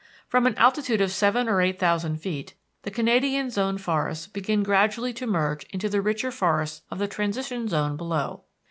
From 0.27 0.47
an 0.47 0.55
altitude 0.57 0.99
of 0.99 1.11
seven 1.11 1.47
or 1.47 1.61
eight 1.61 1.77
thousand 1.77 2.17
feet, 2.21 2.55
the 2.81 2.89
Canadian 2.89 3.51
zone 3.51 3.77
forests 3.77 4.25
begin 4.25 4.63
gradually 4.63 5.13
to 5.13 5.27
merge 5.27 5.63
into 5.65 5.89
the 5.89 6.01
richer 6.01 6.31
forests 6.31 6.81
of 6.89 6.97
the 6.97 7.07
Transition 7.07 7.67
zone 7.67 7.97
below. 7.97 8.41